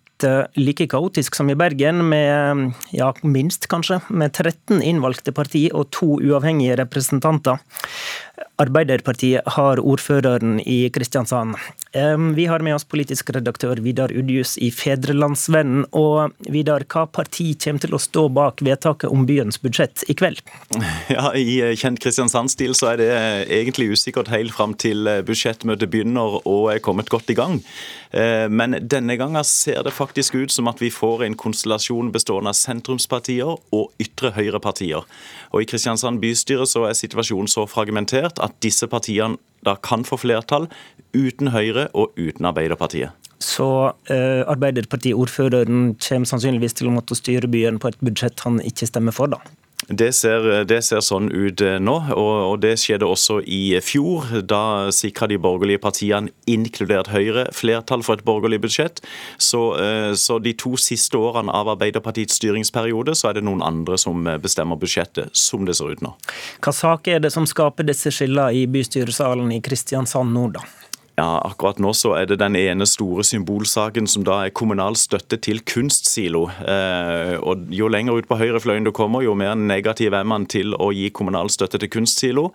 like 0.55 0.85
kaotisk 0.87 1.35
som 1.35 1.49
i 1.49 1.57
Bergen, 1.57 2.03
med 2.09 2.73
ja, 2.93 3.11
minst 3.21 3.67
kanskje, 3.69 3.99
med 4.09 4.33
13 4.33 4.81
innvalgte 4.85 5.33
parti 5.33 5.67
og 5.73 5.89
to 5.93 6.19
uavhengige 6.21 6.77
representanter. 6.77 7.57
Arbeiderpartiet 8.61 9.47
har 9.57 9.81
ordføreren 9.81 10.59
i 10.59 10.85
Kristiansand. 10.93 11.55
Vi 12.35 12.45
har 12.47 12.63
med 12.63 12.75
oss 12.77 12.85
politisk 12.87 13.33
redaktør 13.35 13.81
Vidar 13.83 14.13
Udjus 14.15 14.53
i 14.61 14.69
Fedrelandsvennen. 14.71 15.87
Og 15.97 16.35
Vidar, 16.51 16.85
hva 16.87 17.07
parti 17.11 17.49
kommer 17.59 17.83
til 17.83 17.97
å 17.97 18.01
stå 18.01 18.27
bak 18.31 18.61
vedtaket 18.63 19.11
om 19.11 19.25
byens 19.27 19.59
budsjett 19.61 20.05
i 20.07 20.17
kveld? 20.17 20.43
Ja, 21.11 21.31
I 21.35 21.75
kjent 21.75 21.99
Kristiansand-stil 22.03 22.71
så 22.77 22.93
er 22.93 23.01
det 23.01 23.09
egentlig 23.51 23.89
usikkert 23.95 24.29
helt 24.31 24.53
fram 24.55 24.75
til 24.79 25.09
budsjettmøtet 25.27 25.91
begynner 25.91 26.39
og 26.47 26.69
er 26.71 26.79
kommet 26.83 27.09
godt 27.11 27.33
i 27.33 27.35
gang. 27.35 27.59
Eh, 28.11 28.47
men 28.51 28.75
denne 28.91 29.15
gangen 29.19 29.43
ser 29.47 29.83
det 29.83 29.93
faktisk 29.95 30.35
ut 30.35 30.51
som 30.51 30.69
at 30.71 30.81
vi 30.83 30.91
får 30.91 31.25
en 31.25 31.37
konstellasjon 31.39 32.11
bestående 32.13 32.51
av 32.51 32.59
sentrumspartier 32.59 33.51
og 33.51 34.03
ytre 34.03 34.33
høyre-partier. 34.35 35.07
Og 35.51 35.63
I 35.63 35.67
Kristiansand 35.67 36.21
bystyre 36.23 36.67
så 36.69 36.85
er 36.89 36.97
situasjonen 36.97 37.51
så 37.51 37.65
fragmentert 37.69 38.39
at 38.43 38.50
disse 38.63 38.89
partiene 38.91 39.39
da 39.65 39.75
kan 39.77 40.03
få 40.07 40.17
flertall 40.17 40.67
uten 41.13 41.51
Høyre 41.53 41.87
og 41.93 42.15
uten 42.17 42.47
Arbeiderpartiet. 42.49 43.13
Så 43.41 43.67
eh, 44.09 44.41
Arbeiderpartiordføreren 44.49 45.95
kommer 46.01 46.29
sannsynligvis 46.29 46.77
til 46.77 46.89
å 46.89 46.95
måtte 46.95 47.17
styre 47.17 47.49
byen 47.49 47.79
på 47.81 47.89
et 47.89 47.99
budsjett 48.01 48.41
han 48.45 48.61
ikke 48.65 48.89
stemmer 48.89 49.15
for, 49.15 49.33
da? 49.33 49.41
Det 49.91 50.11
ser, 50.15 50.63
det 50.67 50.79
ser, 50.87 51.01
sånn 51.03 51.29
ut 51.31 51.61
eh, 51.65 51.77
nå, 51.81 51.95
og, 52.15 52.31
og, 52.47 52.55
det 52.63 52.77
skjedde 52.79 53.07
også 53.07 53.41
i 53.43 53.75
fjor. 53.83 54.29
Da 54.47 54.91
sikra 54.95 55.27
de 55.27 55.39
borgerlige 55.41 55.81
partiene, 55.83 56.31
inkludert 56.49 57.11
Høyre, 57.11 57.47
flertall 57.55 58.05
for 58.05 58.19
et 58.19 58.25
borgerlig 58.27 58.61
budsjett. 58.63 59.01
Så, 59.41 59.63
eh, 59.81 60.11
så, 60.19 60.39
de 60.39 60.55
to 60.55 60.77
siste 60.79 61.19
årene 61.19 61.51
av 61.53 61.73
Arbeiderpartiets 61.75 62.39
styringsperiode, 62.39 63.15
så 63.17 63.31
er 63.31 63.39
det 63.39 63.45
noen 63.47 63.63
andre 63.65 63.99
som 63.99 64.27
bestemmer 64.41 64.79
budsjettet, 64.79 65.33
som 65.37 65.67
det 65.67 65.77
ser 65.79 65.95
ut 65.95 66.05
nå. 66.05 66.15
Hva 66.63 66.75
sak 66.75 67.11
er 67.11 67.23
det 67.23 67.33
som 67.33 67.47
skaper 67.49 67.87
disse 67.87 68.13
skillene 68.13 68.51
i 68.55 68.67
bystyresalen 68.71 69.51
i 69.55 69.61
Kristiansand 69.65 70.31
nå, 70.35 70.47
da? 70.55 70.63
Ja, 71.21 71.37
Akkurat 71.45 71.77
nå 71.77 71.91
så 71.93 72.15
er 72.17 72.25
det 72.29 72.39
den 72.41 72.55
ene 72.57 72.87
store 72.89 73.21
symbolsaken 73.27 74.07
som 74.09 74.23
da 74.25 74.39
er 74.47 74.53
kommunal 74.57 74.95
støtte 74.97 75.37
til 75.45 75.59
kunstsilo. 75.67 76.47
Eh, 76.65 77.35
og 77.37 77.67
Jo 77.69 77.89
lenger 77.91 78.17
ut 78.17 78.29
på 78.29 78.39
høyrefløyen 78.39 78.87
du 78.87 78.91
kommer, 78.95 79.21
jo 79.21 79.35
mer 79.37 79.53
negativ 79.59 80.15
er 80.17 80.25
man 80.25 80.47
til 80.49 80.73
å 80.73 80.89
gi 80.95 81.11
kommunal 81.13 81.51
støtte 81.53 81.77
til 81.83 81.91
kunstsilo. 81.93 82.47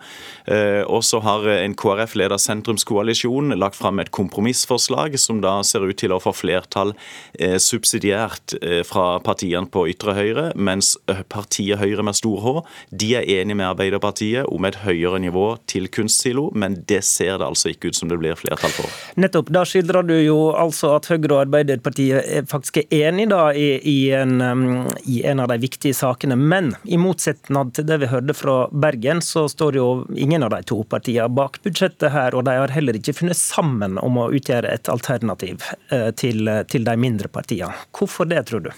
Eh, 0.51 0.83
og 0.83 1.05
så 1.07 1.21
har 1.23 1.47
en 1.53 1.77
KrF-leder 1.79 2.41
sentrumskoalisjon 2.41 3.55
lagt 3.55 3.79
fram 3.79 4.01
et 4.03 4.11
kompromissforslag 4.11 5.15
som 5.21 5.39
da 5.45 5.61
ser 5.63 5.87
ut 5.87 5.99
til 6.01 6.11
å 6.11 6.19
få 6.19 6.35
flertall 6.35 6.91
eh, 7.39 7.55
subsidiært 7.63 8.57
eh, 8.59 8.83
fra 8.87 9.21
partiene 9.23 9.71
på 9.71 9.85
ytre 9.93 10.17
høyre, 10.17 10.49
mens 10.55 10.95
eh, 11.07 11.23
partiet 11.23 11.79
Høyre 11.79 12.03
med 12.03 12.17
stor 12.17 12.41
H 12.41 12.53
de 12.89 13.13
er 13.19 13.27
enig 13.37 13.55
med 13.55 13.69
Arbeiderpartiet 13.69 14.49
om 14.51 14.65
et 14.67 14.81
høyere 14.81 15.21
nivå 15.21 15.53
til 15.69 15.87
kunstsilo, 15.93 16.49
men 16.57 16.81
det 16.89 17.03
ser 17.05 17.37
det 17.37 17.47
altså 17.47 17.71
ikke 17.71 17.91
ut 17.93 17.99
som 17.99 18.11
det 18.11 18.19
blir 18.19 18.35
flertall 18.35 18.56
flertall 18.57 18.71
for. 18.71 18.85
Nettopp. 19.15 19.49
Da 19.49 19.65
skildrer 19.65 20.03
du 20.03 20.15
jo 20.21 20.37
altså 20.55 20.95
at 20.97 21.07
Høyre 21.11 21.33
og 21.33 21.41
Arbeiderpartiet 21.45 22.49
faktisk 22.49 22.77
er 22.83 23.09
enige 23.09 23.31
da 23.33 23.41
i, 23.53 23.67
i, 23.81 24.11
en, 24.11 24.41
um, 24.41 24.87
i, 25.05 25.23
en, 25.25 25.39
av 25.39 25.51
de 25.51 25.59
viktige 25.61 25.93
sakene. 25.97 26.35
Men 26.35 26.73
i 26.83 26.97
motsetning 26.97 27.71
til 27.73 27.87
det 27.87 27.99
vi 28.03 28.11
hørte 28.11 28.35
fra 28.37 28.57
Bergen, 28.71 29.21
så 29.21 29.47
står 29.49 29.79
jo 29.79 29.87
ingen 30.15 30.43
av 30.43 30.53
de 30.55 30.63
to 30.67 30.81
partiene 30.83 31.29
bak 31.29 31.61
budsjettet 31.63 32.11
her. 32.13 32.35
Og 32.35 32.45
de 32.47 32.57
har 32.59 32.73
heller 32.73 32.97
ikke 32.97 33.15
funnet 33.17 33.39
sammen 33.39 33.97
om 34.01 34.19
å 34.21 34.29
utgjøre 34.35 34.73
et 34.73 34.91
alternativ 34.91 35.63
eh, 35.89 36.11
til, 36.17 36.49
til 36.69 36.87
de 36.87 36.97
mindre 36.99 37.31
partiene. 37.31 37.73
Hvorfor 37.97 38.29
det, 38.29 38.45
tror 38.49 38.67
du? 38.67 38.71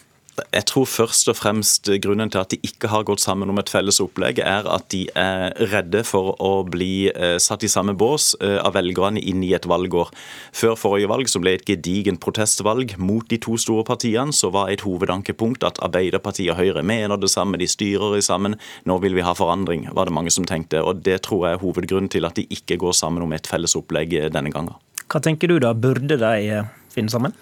Jeg 0.53 0.65
tror 0.69 0.88
først 0.89 1.29
og 1.31 1.38
fremst 1.39 1.89
grunnen 2.03 2.31
til 2.31 2.41
at 2.41 2.53
de 2.53 2.60
ikke 2.65 2.89
har 2.91 3.05
gått 3.08 3.24
sammen 3.24 3.50
om 3.51 3.60
et 3.62 3.69
felles 3.72 4.00
opplegg, 4.03 4.41
er 4.43 4.67
at 4.69 4.88
de 4.93 5.05
er 5.17 5.53
redde 5.72 6.03
for 6.08 6.34
å 6.43 6.51
bli 6.67 7.10
eh, 7.12 7.38
satt 7.41 7.63
i 7.65 7.72
samme 7.72 7.96
bås 8.00 8.31
eh, 8.43 8.58
av 8.62 8.75
velgerne 8.77 9.22
inn 9.22 9.43
i 9.46 9.53
et 9.58 9.67
valgår. 9.69 10.12
Før 10.55 10.77
forrige 10.79 11.12
valg 11.12 11.31
så 11.31 11.41
ble 11.43 11.55
et 11.58 11.65
gedigent 11.67 12.22
protestvalg 12.24 12.96
mot 13.01 13.27
de 13.29 13.39
to 13.41 13.58
store 13.60 13.86
partiene. 13.88 14.36
Så 14.36 14.51
var 14.55 14.72
et 14.72 14.84
hovedankepunkt 14.86 15.65
at 15.67 15.81
Arbeiderpartiet 15.86 16.53
og 16.53 16.60
Høyre 16.62 16.84
mener 16.86 17.19
det 17.19 17.31
samme, 17.34 17.60
de 17.60 17.69
styrer 17.69 18.17
i 18.17 18.25
sammen. 18.25 18.58
Nå 18.89 19.00
vil 19.03 19.17
vi 19.17 19.25
ha 19.25 19.36
forandring, 19.38 19.88
var 19.96 20.10
det 20.10 20.15
mange 20.15 20.34
som 20.34 20.48
tenkte. 20.50 20.84
Og 20.84 21.03
det 21.05 21.22
tror 21.27 21.48
jeg 21.48 21.58
er 21.58 21.63
hovedgrunnen 21.63 22.12
til 22.12 22.27
at 22.29 22.39
de 22.39 22.48
ikke 22.53 22.79
går 22.81 22.98
sammen 22.98 23.25
om 23.25 23.34
et 23.36 23.50
felles 23.50 23.75
opplegg 23.79 24.15
denne 24.34 24.53
gangen. 24.53 24.77
Hva 25.10 25.22
tenker 25.25 25.50
du 25.50 25.58
da, 25.62 25.74
burde 25.74 26.19
de 26.22 26.62
finne 26.93 27.10
sammen? 27.10 27.34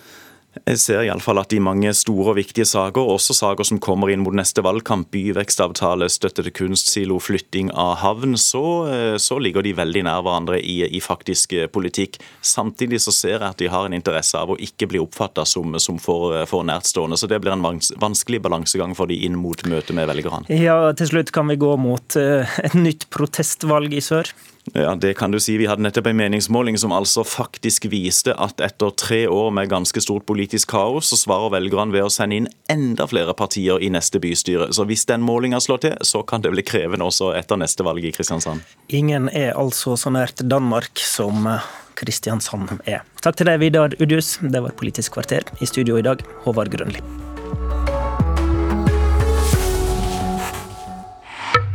Jeg 0.66 0.80
ser 0.82 1.04
i 1.06 1.10
alle 1.12 1.24
fall 1.24 1.40
at 1.42 1.54
i 1.54 1.60
mange 1.62 1.92
store 1.96 2.32
og 2.32 2.38
viktige 2.40 2.66
saker, 2.68 3.12
også 3.14 3.36
saker 3.38 3.68
som 3.68 3.82
kommer 3.84 4.10
inn 4.12 4.24
mot 4.24 4.36
neste 4.36 4.64
valgkamp, 4.66 5.10
byvekstavtale, 5.14 6.08
støtte 6.12 6.46
til 6.46 6.56
kunstsilo, 6.56 7.20
flytting 7.22 7.70
av 7.78 7.98
havn, 8.02 8.38
så, 8.42 8.64
eh, 8.90 9.18
så 9.22 9.38
ligger 9.44 9.66
de 9.66 9.76
veldig 9.78 10.06
nær 10.08 10.24
hverandre 10.26 10.60
i, 10.60 10.80
i, 10.88 11.02
faktisk 11.04 11.54
eh, 11.54 11.70
politikk. 11.70 12.18
Samtidig 12.42 13.02
så 13.04 13.14
ser 13.14 13.38
jeg 13.38 13.48
at 13.50 13.62
de 13.62 13.70
har 13.72 13.88
en 13.88 13.98
interesse 13.98 14.40
av 14.40 14.54
å 14.54 14.58
ikke 14.58 14.90
bli 14.90 15.04
oppfatta 15.04 15.46
som, 15.46 15.78
som 15.84 16.02
for, 16.02 16.34
for, 16.50 16.66
nærtstående. 16.68 17.20
Så 17.20 17.30
det 17.30 17.42
blir 17.44 17.54
en 17.54 17.66
vanskelig 18.02 18.42
balansegang 18.44 18.96
for 18.98 19.12
de 19.12 19.20
inn 19.28 19.38
mot 19.40 19.62
møtet 19.70 19.96
med 19.98 20.10
velgerne. 20.10 20.48
Ja, 20.50 20.80
til 20.98 21.12
slutt 21.12 21.34
kan 21.36 21.52
vi 21.52 21.60
gå 21.60 21.76
mot 21.80 22.18
et 22.18 22.78
nytt 22.78 23.10
protestvalg 23.14 23.94
i 23.94 24.04
sør. 24.04 24.32
Ja, 24.74 24.96
det 24.96 25.14
kan 25.14 25.32
du 25.32 25.40
si. 25.40 25.58
Vi 25.58 25.68
hadde 25.70 25.84
nettopp 25.86 26.10
en 26.12 26.18
meningsmåling 26.20 26.78
som 26.78 26.92
altså 26.96 27.24
faktisk 27.28 27.88
viste 27.92 28.34
at 28.36 28.62
etter 28.64 28.92
tre 29.00 29.22
år 29.32 29.52
med 29.56 29.70
ganske 29.72 30.02
stort 30.04 30.26
politisk 30.28 30.72
kaos, 30.74 31.12
så 31.12 31.20
svarer 31.20 31.54
velgerne 31.56 31.96
ved 31.96 32.08
å 32.08 32.12
sende 32.12 32.42
inn 32.42 32.50
enda 32.72 33.08
flere 33.08 33.36
partier 33.38 33.82
i 33.84 33.90
neste 33.94 34.20
bystyre. 34.24 34.70
Så 34.76 34.88
hvis 34.90 35.08
den 35.10 35.24
målinga 35.26 35.62
slår 35.64 35.84
til, 35.86 35.98
så 36.02 36.24
kan 36.28 36.44
det 36.44 36.52
bli 36.56 36.66
krevende 36.68 37.08
også 37.08 37.32
etter 37.38 37.60
neste 37.60 37.86
valg 37.88 38.04
i 38.06 38.14
Kristiansand. 38.16 38.66
Ingen 38.90 39.30
er 39.32 39.56
altså 39.56 39.96
så 40.00 40.12
nært 40.14 40.44
Danmark 40.44 41.00
som 41.00 41.48
eh, 41.48 41.70
Kristiansand 41.98 42.76
er. 42.86 43.06
Takk 43.24 43.40
til 43.40 43.50
deg, 43.50 43.62
Vidar 43.64 43.96
Udjus. 44.02 44.38
Det 44.42 44.62
var 44.64 44.76
Politisk 44.78 45.16
kvarter. 45.18 45.48
I 45.62 45.70
studio 45.70 45.98
i 45.98 46.06
dag, 46.06 46.22
Håvard 46.46 46.74
Grønli. 46.74 47.02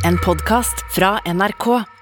En 0.05 0.19
podkast 0.19 0.83
fra 0.95 1.17
NRK. 1.31 2.02